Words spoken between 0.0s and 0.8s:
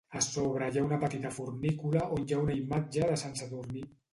A sobre hi